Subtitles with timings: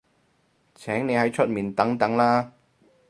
[0.73, 2.53] 請你喺出面等等啦